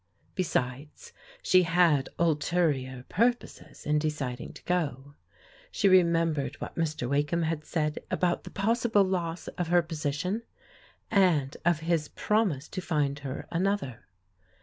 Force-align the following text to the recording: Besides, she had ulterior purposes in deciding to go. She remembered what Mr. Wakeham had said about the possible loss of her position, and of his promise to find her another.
Besides, 0.33 1.13
she 1.43 1.61
had 1.61 2.09
ulterior 2.17 3.05
purposes 3.07 3.85
in 3.85 3.99
deciding 3.99 4.51
to 4.53 4.63
go. 4.63 5.13
She 5.69 5.87
remembered 5.87 6.55
what 6.59 6.73
Mr. 6.73 7.07
Wakeham 7.07 7.43
had 7.43 7.63
said 7.63 7.99
about 8.09 8.43
the 8.43 8.49
possible 8.49 9.03
loss 9.03 9.47
of 9.47 9.67
her 9.67 9.83
position, 9.83 10.41
and 11.11 11.55
of 11.65 11.81
his 11.81 12.07
promise 12.07 12.67
to 12.69 12.81
find 12.81 13.19
her 13.19 13.45
another. 13.51 14.05